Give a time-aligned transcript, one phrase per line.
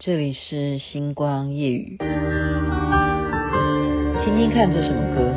[0.00, 1.98] 这里是星光夜雨，
[4.24, 5.34] 听听看这什么歌。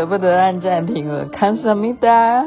[0.00, 2.46] 舍不得按暂停了，看什么的？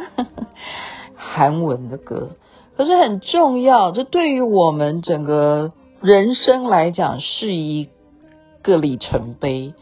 [1.15, 2.31] 韩文的歌，
[2.75, 7.89] 可是很重要，这对于我们整个人生来讲是一
[8.63, 9.75] 个里程碑。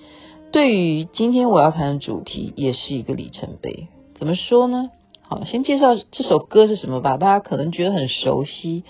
[0.52, 3.88] 对于今天我要谈的主题，也是一个里程碑。
[4.16, 4.90] 怎么说呢？
[5.22, 7.16] 好，先介绍这首歌是什么吧。
[7.16, 8.84] 大家可能觉得很熟悉。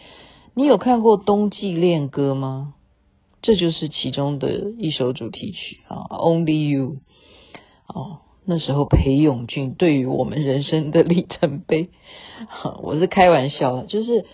[0.56, 2.74] 你有看过《冬季恋歌》吗？
[3.44, 6.88] 这就是其中的一首主题曲啊，《Only You》。
[7.94, 11.89] 哦，那时候裴勇俊对于我们人生的里程碑，
[12.81, 14.25] 我是开玩笑的，就是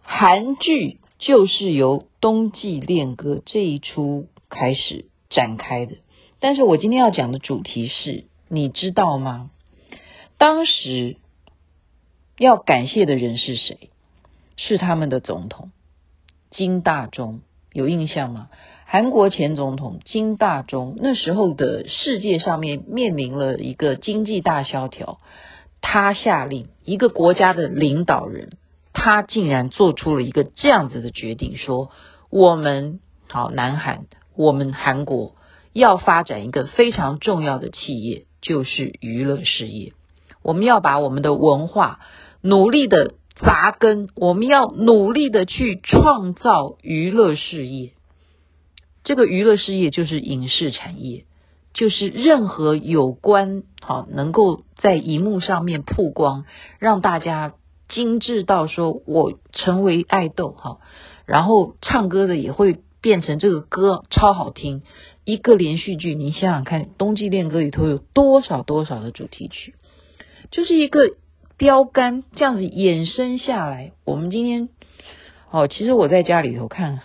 [0.00, 5.96] 韩剧就是由《冬季恋歌》这一出开始展开的。
[6.40, 9.50] 但是我今天要讲的主题是，你知道吗？
[10.38, 11.18] 当时
[12.38, 13.90] 要感谢的人是谁？
[14.56, 15.70] 是他们的总统
[16.50, 17.42] 金大中，
[17.72, 18.48] 有印象吗？
[18.92, 25.18] 韩国前总统金大中那时候的世界上面面临了一个经济大萧条，
[25.80, 28.50] 他下令一个国家的领导人，
[28.92, 31.88] 他竟然做出了一个这样子的决定，说
[32.28, 34.04] 我们好南韩，
[34.36, 35.36] 我们韩国
[35.72, 39.94] 要发展一个非常重要的企业，就是娱乐事业，
[40.42, 42.00] 我们要把我们的文化
[42.42, 47.92] 努力的扎根，我们要努力的去创造娱乐事业。
[49.04, 51.24] 这个娱乐事业就是影视产业，
[51.74, 56.44] 就是任何有关好能够在荧幕上面曝光，
[56.78, 57.54] 让大家
[57.88, 60.78] 精致到说我成为爱豆哈，
[61.26, 64.82] 然后唱歌的也会变成这个歌超好听。
[65.24, 69.74] 一个连续剧，你想想看，《冬季恋歌》里头有多少多少的主题曲，
[70.50, 71.00] 就是一个
[71.56, 73.92] 标杆，这样子衍生下来。
[74.04, 74.68] 我们今天
[75.50, 77.00] 哦，其实我在家里头看。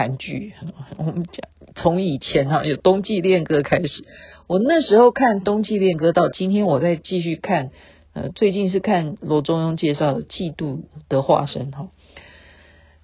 [0.00, 0.54] 韩剧，
[0.96, 4.06] 我们讲从以前哈有《冬季恋歌》开始，
[4.46, 7.70] 我那时候看《冬季恋歌》，到今天我再继续看，
[8.14, 11.90] 呃，最近是看罗中庸介绍的《嫉妒的化身》哈，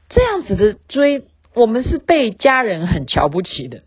[0.09, 1.25] 这样子的追，
[1.55, 3.83] 我们是被家人很瞧不起的。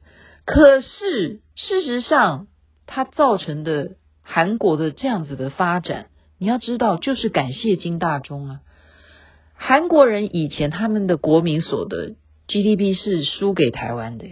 [0.46, 2.46] 可是事实上，
[2.86, 8.60] 它造成的韩国的这样子的发展，你要知道，就是感谢金大中啊。
[9.56, 12.14] 韩国人以前他们的国民所得。
[12.50, 14.26] GDP 是输给台湾的，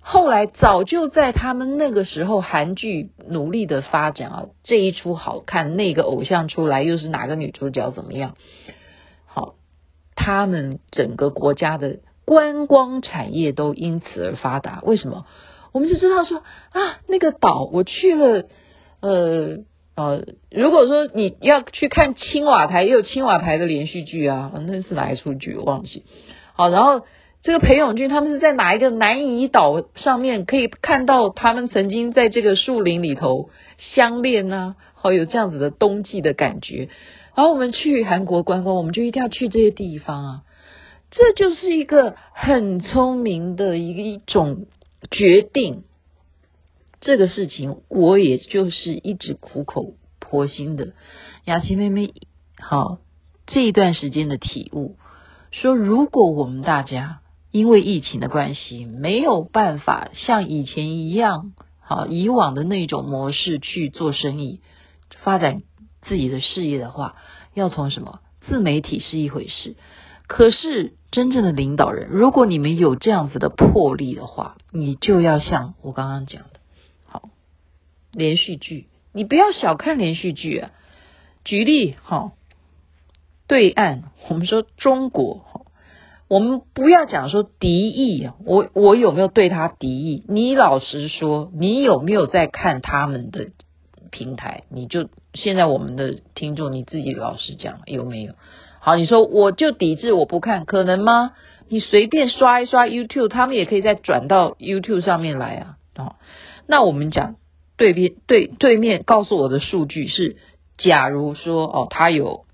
[0.00, 8.36] 后来早就在他们那个时候，韩剧努力的发展啊，这一出好看，那个偶像出来又是哪个女主角怎么样？
[9.26, 9.56] 好，
[10.14, 14.80] 他们整个国家的观光产业都因此而发达。
[14.84, 15.26] 为什么？
[15.72, 18.44] 我们就知道说啊，那个岛我去了，
[19.00, 19.58] 呃
[19.96, 26.04] 呃，如果说你要去看青瓦台，也有青瓦台的连续剧啊，那是哪一出剧我忘记。
[26.54, 27.04] 好，然后。
[27.42, 34.76] 这个裴勇俊他们是在哪一个南怡岛上面可以看到他们曾经在这个树林里头相恋呢？
[34.92, 36.90] 好，有这样子的冬季的感觉。
[37.34, 40.42] 然后我们去韩国观光，我们就一定要去这些地方啊。
[41.10, 44.66] 这就是一个很聪明的一个一种
[45.10, 45.84] 决定。
[47.00, 50.92] 这个事情我也就是一直苦口婆心的，
[51.46, 52.12] 雅琪妹妹，
[52.58, 52.98] 好，
[53.46, 54.96] 这一段时间的体悟，
[55.52, 57.19] 说如果我们大家。
[57.50, 64.60] 因为疫情的关系，没有办法像以前一样，好以往的那种模式去做生意、
[65.22, 65.62] 发展
[66.02, 67.16] 自己的事业的话，
[67.54, 68.20] 要从什么？
[68.46, 69.74] 自媒体是一回事，
[70.26, 76.60] 可是真正的领导人，如果你们有这样子的魄力的话，你就要像我刚刚讲的，
[77.04, 77.28] 好
[78.12, 80.70] 连续剧，你不要小看连续剧啊。
[81.44, 82.32] 举例，好，
[83.48, 85.49] 对岸，我们说中国。
[86.30, 90.24] 我们不要讲说敌意，我我有没有对他敌意？
[90.28, 93.48] 你老实说，你有没有在看他们的
[94.12, 98.34] 平台，你就现在我们的听众你自己老实讲有没有？
[98.78, 101.32] 好，你说我就抵制我不看，可能吗？
[101.68, 105.78] 你随便刷一刷 YouTube，他们也可以再转到 YouTube 上面来啊。
[105.96, 106.14] 哦，
[106.68, 107.34] 那我们讲
[107.76, 110.36] 对边对对面告诉我的数据是，
[110.78, 112.44] 假如说哦，他有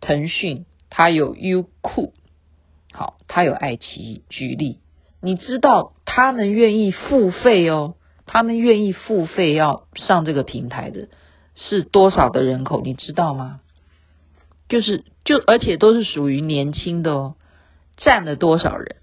[0.00, 2.12] 腾讯，他有优酷，
[3.00, 4.78] 好，他有爱奇艺，举例，
[5.22, 7.94] 你知道他们愿意付费哦。
[8.26, 11.08] 他们愿意付费要上这个平台的
[11.54, 13.60] 是多少的人口，你知道吗？
[14.68, 17.36] 就是就而且都是属于年轻的哦，
[17.96, 18.96] 占了多少人？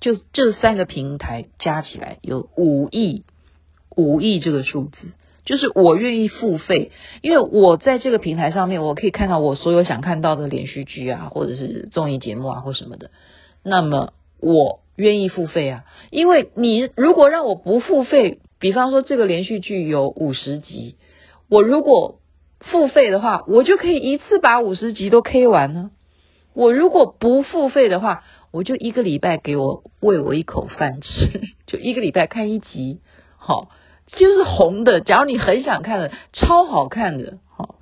[0.00, 3.22] 就这三个平台加起来有五亿，
[3.96, 5.12] 五亿这个数字，
[5.44, 6.90] 就是我愿意付费，
[7.22, 13.12] 因为我在这个平台上面，我可以看到我所有想看到的连续剧啊，或者是综艺节目啊，或什么的。
[13.66, 18.40] 那么我愿意付费啊，因为你如果让我不付费。
[18.58, 20.96] 比方说，这个连续剧有五十集，
[21.50, 22.20] 我如果
[22.60, 25.90] 付费的话，我就可以一次把五十集都 K 完呢。
[26.54, 31.28] 我如果不付费的话，我就一个礼拜给我喂我一口饭吃，
[31.68, 33.00] 就一个礼拜看一集，
[33.36, 33.68] 好，
[34.06, 35.02] 就是红的。
[35.02, 37.75] 假如你很想看的，超好看的，好，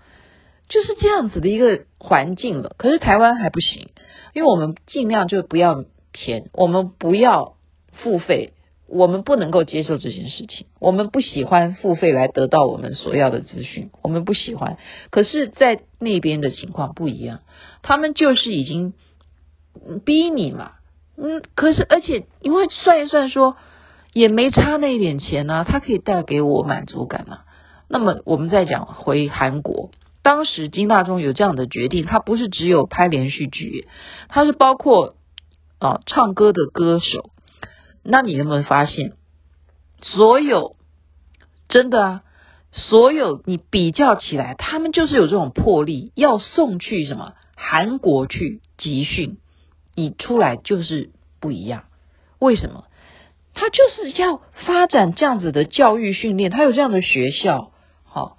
[0.68, 2.74] 就是这样子的一个环境了。
[2.78, 3.88] 可是台湾还不行，
[4.32, 7.56] 因为我们尽量就不要钱，我们不要
[7.92, 8.52] 付费。
[8.86, 14.76] 我们不能够接受这件事情，我们不喜欢付费来得到我们所要的资讯，我们不喜欢。
[15.10, 17.40] 可是，在那边的情况不一样，
[17.82, 18.92] 他们就是已经
[20.04, 20.72] 逼你嘛，
[21.16, 23.56] 嗯，可是而且因为算一算说
[24.12, 27.38] 也没差那一点钱呢，啊，它可以带给我满足感嘛。
[27.88, 29.90] 那么我们再讲回韩国，
[30.24, 33.86] 当时金大中有这样的决定，他不是只有拍连续剧，
[34.28, 35.14] 他是包括
[35.78, 37.30] 啊唱歌的歌手。
[38.02, 39.12] 那你有没有发现，
[40.00, 40.76] 所有
[41.68, 42.22] 真的啊，
[42.72, 49.36] 所有你比较起来，他们就是有这种魄力，要送去什么韩国去集训，
[49.94, 51.84] 你出来就是不一样。
[52.38, 52.84] 为什么？
[53.52, 57.72] 他就是要发展这样子的教育训练，他有这样的学校，
[58.04, 58.38] 好，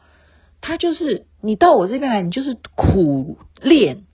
[0.61, 4.05] 他就是你到我这边来，你就是苦练，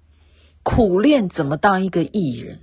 [0.63, 2.59] 苦练怎么当一个艺人。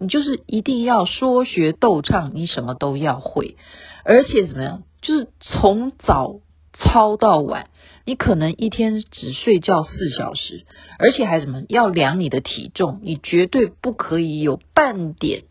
[0.00, 3.56] 你就是一定要说学逗唱，你什么都要会，
[4.04, 4.82] 而且怎么样？
[5.02, 6.40] 就是从早
[6.72, 7.68] 操到晚，
[8.04, 10.64] 你可能一天只睡觉四小时，
[11.00, 11.62] 而且还什么？
[11.68, 15.42] 要量你的体重，你绝对不可以有半点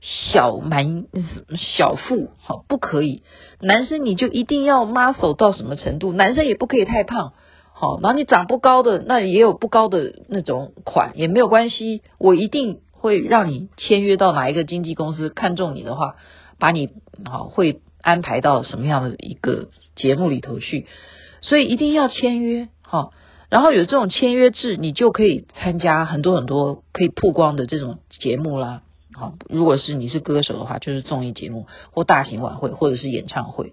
[0.00, 1.06] 小蛮
[1.56, 3.22] 小腹，好，不可以。
[3.60, 6.12] 男生你就一定要 muscle 到什么程度？
[6.12, 7.34] 男生也不可以太胖，
[7.78, 12.80] 好，然后你长不高的，那也有不高的那种款也没有关系，我一定。
[12.98, 16.16] 会让你签约到哪一个经纪公司看中你的话，
[16.58, 16.88] 把你
[17.30, 20.86] 好会安排到什么样的一个节目里头去，
[21.40, 23.12] 所以一定要签约好，
[23.48, 28.82] 然后有这种签约制，你就可以参加很多很多可以曝光的这种节目啦。
[29.12, 33.72] 好，如果是你是歌手的话，就是综艺节目或大型晚会或者是演唱会，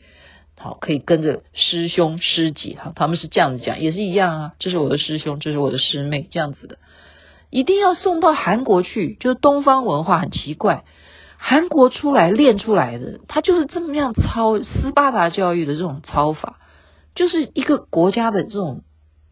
[0.64, 6.78] 好，可以跟着师兄师姐哈，他们是这样子讲，也是一样啊，这是我的师兄，这是我的师妹，这样子的。
[7.50, 10.86] 一定要送到韩国去，就是东方文化很奇怪，
[11.38, 16.60] 韩国出来练出来的，他就是这么样操斯巴达教育的这种操法，
[17.14, 18.84] 就是一个国家的这种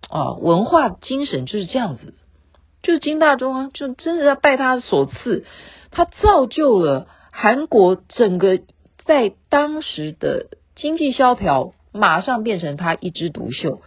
[0.09, 2.13] 啊文化精神就是这样子，
[2.83, 5.45] 就是金大中啊，就真的要拜他所赐，
[5.91, 8.59] 他造就了韩国整个
[9.05, 10.47] 在当时的
[10.81, 13.81] 经济萧条，马上变成他一枝独秀。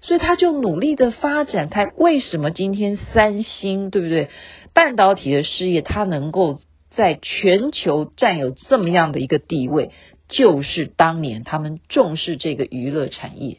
[0.00, 4.30] 所以他就努力的发展，他为什么今天三星对不对？
[4.72, 6.60] 半导体的事业，它能够
[6.90, 9.90] 在全球占有这么样的一个地位，
[10.28, 13.58] 就是当年他们重视这个娱乐产业。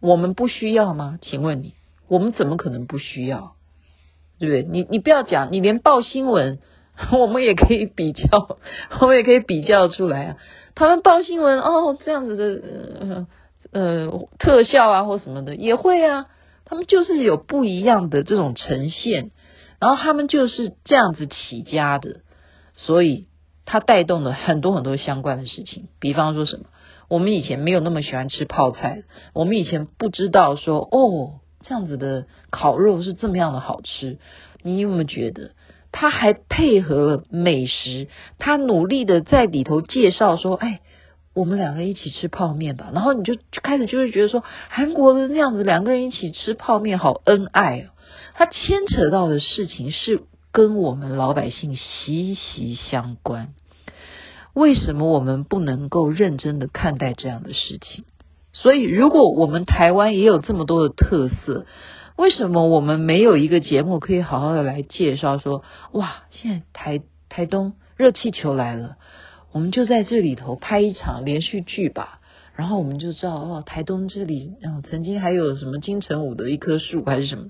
[0.00, 1.18] 我们不需要吗？
[1.22, 1.72] 请问你，
[2.08, 3.54] 我们怎么可能不需要？
[4.38, 4.62] 对不对？
[4.64, 6.58] 你你不要讲，你连报新闻，
[7.12, 8.58] 我们也可以比较，
[9.00, 10.36] 我们也可以比较出来啊。
[10.74, 12.68] 他们报新闻哦，这样子的。
[13.00, 13.26] 呃
[13.72, 16.26] 呃，特效啊或什么的也会啊，
[16.64, 19.32] 他们就是有不一样的这种呈现，
[19.80, 22.20] 然后他们就是这样子起家的，
[22.74, 23.26] 所以
[23.64, 25.88] 他带动了很多很多相关的事情。
[25.98, 26.66] 比方说什么，
[27.08, 34.18] 我们以前没有那么喜欢吃泡菜，我们以前不知道说哦，这样子的烤肉是这么样的好吃。
[34.62, 35.50] 你有没有觉得
[35.94, 38.08] 他还配合美食，
[38.38, 40.80] 他努力的在里头介绍说，哎。
[41.36, 47.90] 我们两个一起吃泡面吧，然后你就开始就会觉得说，韩国的那样子两个人一起吃泡面好恩爱哦。
[48.34, 50.22] 他牵扯到的事情是
[50.52, 53.48] 跟我们老百姓息息相关。
[54.54, 58.04] 为什么我们不能够认真的看待这样的事情？
[58.52, 61.66] 所以，如果我们台湾也有这么多的特色，
[62.16, 65.38] 为什么我们没有一个节目可以好好的来介绍？
[65.38, 68.96] 说，哇，现在台台东热气球来了，
[69.52, 72.20] 我们就在这里头拍一场连续剧吧。
[72.56, 77.46] 然后我们就知道哦，台东这里嗯，曾经还有什么金城武的一棵树还是什么，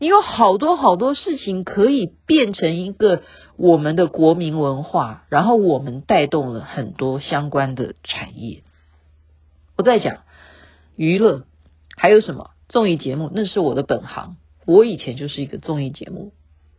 [0.00, 3.22] 你有好多好多事情可以变成一个
[3.56, 8.64] 我们的国民文化，然后我们带动了很多相关的产业。
[9.76, 10.24] 我在讲
[10.96, 11.44] 娱乐，
[11.96, 13.30] 还有什么综艺节目？
[13.34, 16.32] 那是我的本行，我以前就是一个综艺节目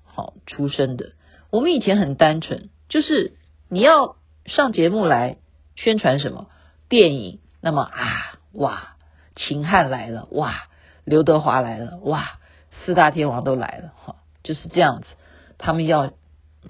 [0.04, 1.12] 好出身的。
[1.50, 3.34] 我们以前很单纯，就是
[3.70, 5.38] 你要上节目来
[5.76, 6.48] 宣传什么
[6.88, 7.40] 电影。
[7.60, 8.96] 那么啊，哇，
[9.36, 10.56] 秦汉来了，哇，
[11.04, 12.40] 刘德华来了，哇，
[12.86, 15.08] 四大天王都来了，哈，就是这样子。
[15.58, 16.14] 他们要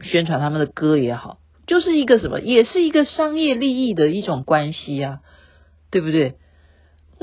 [0.01, 1.37] 宣传他们的歌也好，
[1.67, 5.19] 就是一个什么，也是一个商业利益的一种关系啊，
[5.91, 6.37] 对不对？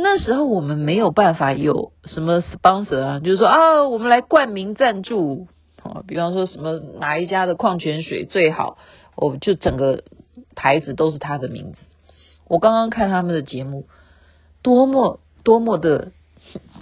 [0.00, 5.48] 那时候我们没有办法有什么 sponsor 啊，就是说啊，我们来冠名赞助，
[5.82, 8.78] 啊，比方说什么哪一家的矿泉水最好，
[9.16, 10.04] 我就整个
[10.54, 11.78] 牌子都是他的名字。
[12.46, 13.88] 我刚刚看他们的节目，
[14.62, 16.12] 多么多么的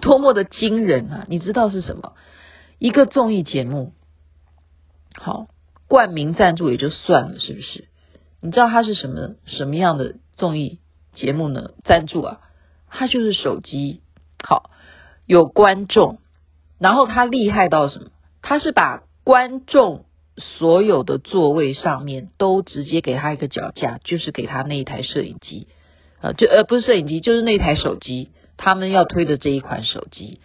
[0.03, 1.27] 多么的惊人啊！
[1.31, 2.13] 你知道是什么？
[2.79, 3.95] 一个综艺节目，
[5.15, 5.47] 好，
[5.89, 7.89] 冠名赞助也就算了，是不是？
[8.43, 10.81] 你知道它是什么什么样的综艺
[11.15, 11.71] 节目呢？
[11.83, 12.41] 赞助啊，
[12.89, 14.01] 他就是手机，
[14.47, 14.71] 好，
[15.27, 16.19] 有观众，
[16.79, 18.07] 然后他厉害到什么？
[18.43, 20.05] 他是把观众。
[20.39, 25.67] 所有的座位上面都直接给他一个脚架，就是给他那一台摄影机，
[26.21, 30.41] 呃，就呃不是摄影机，就是那台手机，他们要推的这一款手机，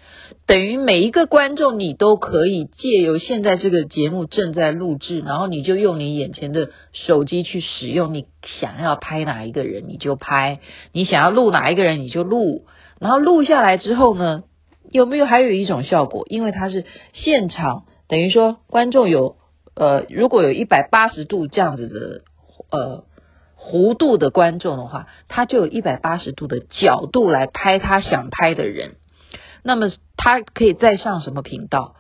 [0.46, 8.26] 等于每一个观众你都可以借由现在这个节目正在录制，然后你就用你眼前的手机去使用，你
[8.60, 10.60] 想要拍哪一个人你就拍，
[10.92, 12.66] 你想要录哪一个人你就录，
[13.00, 14.44] 然后录下来之后呢，
[14.92, 16.26] 有没有还有一种效果？
[16.28, 19.36] 因为它是现场，等于说观众有。
[19.74, 22.24] 呃，如果有一百八十度这样子的
[22.78, 23.06] 呃
[23.62, 28.96] 弧度的观众的话，他就有一百八十度的角度来拍他想拍的人。
[29.64, 31.96] 那么他可以再上什么频道？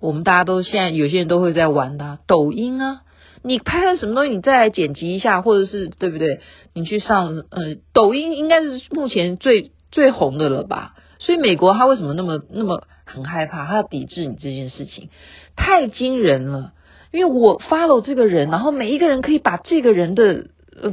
[0.00, 3.00] 我们大家都现在有些人都会在玩的抖音啊。
[3.42, 6.40] 你拍了什么东西，你再来剪辑一下，或者是对不对？
[6.74, 10.94] 你去上呃抖音，应该是目前最最红的了吧？
[11.18, 13.66] 所以美国他为什么那么那么很害怕？
[13.66, 15.10] 他要抵制你这件事情，
[15.56, 16.72] 太惊人了。
[17.12, 20.46] 因为我 follow 这个人，然后每一个人可以把这个人的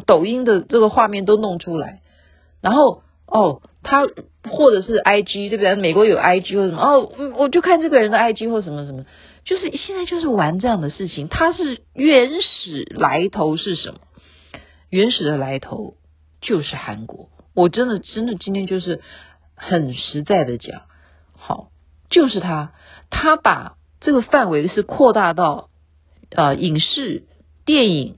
[0.06, 2.02] 抖音的这个画面都弄出来，
[2.62, 4.08] 然后哦，他
[4.50, 5.76] 或者是 IG 对不对？
[5.76, 9.06] 美国有 IG 或什么哦，我就看这个人的 IG 或什么什么，
[9.44, 11.28] 就是现在就是玩这样的事情。
[11.28, 14.00] 它是原始来头是什么？
[14.90, 15.96] 原始的来头
[16.42, 17.30] 就是韩国。
[17.54, 19.02] 我真的真的今天就是
[19.56, 20.84] 很实在的讲，
[21.36, 21.70] 好，
[22.10, 22.74] 就是他，
[23.10, 25.70] 他把这个范围是扩大到。
[26.30, 27.24] 呃，影视、
[27.64, 28.18] 电影、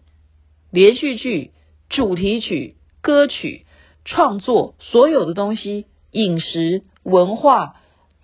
[0.71, 1.51] 连续剧、
[1.89, 3.65] 主题曲、歌曲、
[4.05, 7.75] 创作，所有的东西，饮食、文化、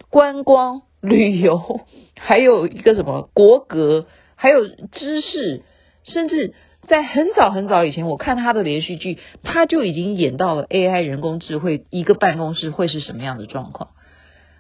[0.10, 1.82] 观光、旅游，
[2.16, 4.06] 还有一个什么国格，
[4.36, 5.64] 还有知识，
[6.04, 6.54] 甚至
[6.88, 13.90] 在很早很早以前，我看他的连续剧，他就已经演到了 AI 人工智慧一个办公室会是什么样的状况。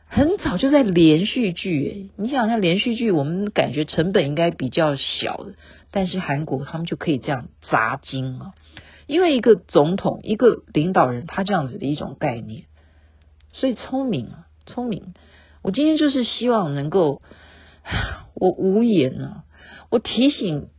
[0.08, 5.54] 很早就在连续剧，你想想连续剧，我们感觉成本应该比较小的，
[5.92, 8.54] 但是韩国他们就可以这样砸金啊，
[9.08, 12.66] 因为一个总统、一个领导人，他这样子的一种概念，
[13.54, 15.14] 所以聪明啊，聪明。
[15.62, 17.22] 我今天就是希望能够，
[18.36, 19.44] 我无言啊，
[19.90, 20.70] 我提醒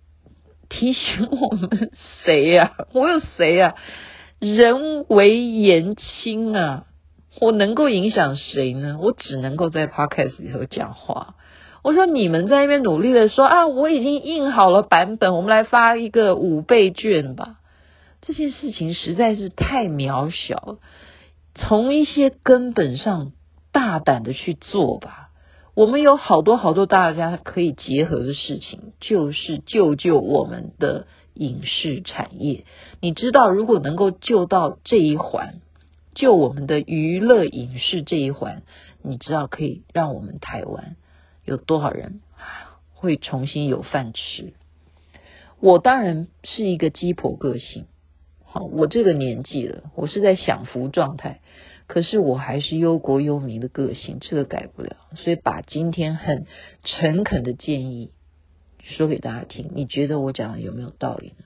[0.68, 1.90] 提醒我们
[2.24, 2.74] 谁呀？
[2.92, 3.74] 我有谁呀？
[4.38, 6.86] 人微言轻啊。
[7.38, 8.98] 我能够影响谁呢？
[8.98, 11.34] 我只能够在 podcast 里头讲话。
[11.82, 17.56] 我说你们在那边努力的说啊，我已经印好了版本，我们来发一个五倍券吧。
[18.26, 20.78] 这件事情实在是太渺小了，
[21.54, 23.30] 从一些根本上
[23.70, 25.30] 大胆的去做吧。
[25.74, 32.64] 我们有好多好多大家可以结合的事情，就是救救我们的影视产业。
[33.00, 35.60] 你知道，如果能够救到这一环。
[36.16, 38.62] 救我们的娱乐影视这一环，
[39.02, 40.96] 你知道可以让我们台湾
[41.44, 42.22] 有多少人
[42.94, 44.54] 会重新有饭吃？
[45.60, 47.84] 我当然是一个鸡婆个性，
[48.58, 51.40] 我这个年纪了，我是在享福状态，
[51.86, 54.96] 可是我还是忧国忧民的个性，这个改不了。
[55.14, 56.46] 所以把今天很
[56.84, 58.10] 诚恳的建议
[58.82, 61.44] 说给大家听，你觉得我讲的有没有道理呢？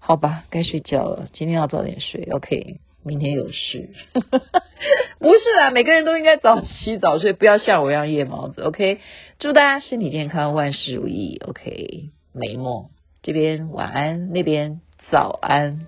[0.00, 2.80] 好吧，该睡觉了，今天要早点睡，OK。
[3.02, 3.88] 明天有事。
[4.12, 8.60] 不是啊，每个人都应该早起早睡，不要像我一样夜猫子。
[8.60, 8.98] OK，
[9.38, 11.40] 祝大家身体健康，万事如意。
[11.46, 12.90] OK，美梦
[13.22, 15.86] 这边晚安，那边早安。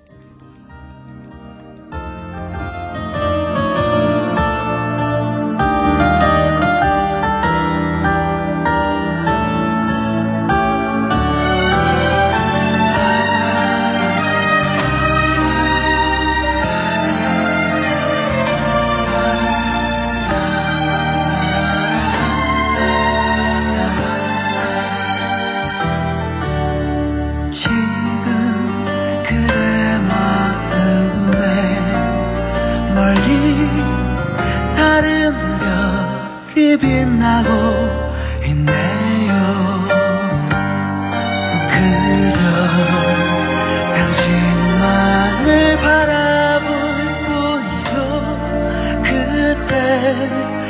[50.15, 50.62] head.